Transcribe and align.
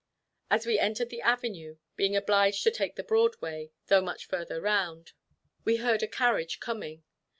As 0.49 0.65
we 0.65 0.79
entered 0.79 1.09
the 1.11 1.21
avenue, 1.21 1.77
being 1.95 2.15
obliged 2.15 2.63
to 2.63 2.71
take 2.71 2.95
the 2.95 3.03
broad 3.03 3.39
way, 3.39 3.71
though 3.85 4.01
much 4.01 4.25
further 4.25 4.59
round, 4.59 5.11
we 5.63 5.75
heard 5.75 6.01
a 6.01 6.07
carriage 6.07 6.59
coming. 6.59 7.03